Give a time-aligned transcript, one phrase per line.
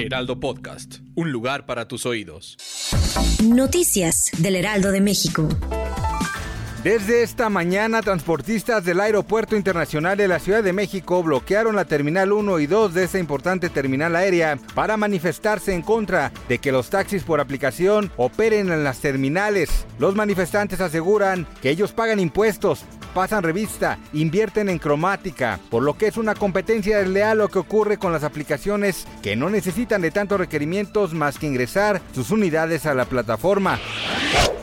[0.00, 2.56] Heraldo Podcast, un lugar para tus oídos.
[3.44, 5.46] Noticias del Heraldo de México.
[6.82, 12.32] Desde esta mañana, transportistas del Aeropuerto Internacional de la Ciudad de México bloquearon la Terminal
[12.32, 16.88] 1 y 2 de esta importante terminal aérea para manifestarse en contra de que los
[16.88, 19.84] taxis por aplicación operen en las terminales.
[19.98, 26.06] Los manifestantes aseguran que ellos pagan impuestos, pasan revista, invierten en cromática, por lo que
[26.06, 30.38] es una competencia desleal lo que ocurre con las aplicaciones que no necesitan de tantos
[30.38, 33.78] requerimientos más que ingresar sus unidades a la plataforma.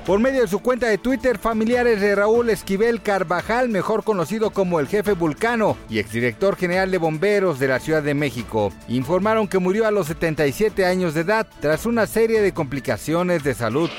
[0.05, 4.79] Por medio de su cuenta de Twitter, familiares de Raúl Esquivel Carvajal, mejor conocido como
[4.79, 9.59] el jefe Vulcano y exdirector general de bomberos de la Ciudad de México, informaron que
[9.59, 13.89] murió a los 77 años de edad tras una serie de complicaciones de salud.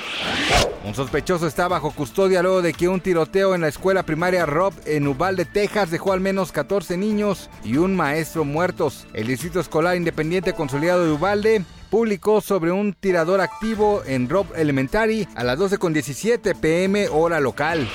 [0.85, 4.73] Un sospechoso está bajo custodia luego de que un tiroteo en la escuela primaria Rob
[4.87, 9.07] en Uvalde, Texas, dejó al menos 14 niños y un maestro muertos.
[9.13, 15.27] El Distrito Escolar Independiente Consolidado de Uvalde publicó sobre un tirador activo en Rob Elementary
[15.35, 17.89] a las 12.17 pm hora local.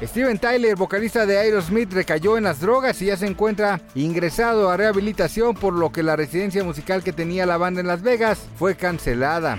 [0.00, 4.76] Steven Tyler, vocalista de Aerosmith, recayó en las drogas y ya se encuentra ingresado a
[4.76, 8.76] rehabilitación por lo que la residencia musical que tenía la banda en Las Vegas fue
[8.76, 9.58] cancelada.